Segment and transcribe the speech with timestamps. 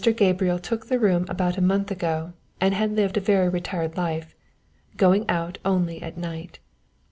[0.17, 4.33] Gabriel took the room about a month ago and had lived a very retired life,
[4.97, 6.57] going out only at night.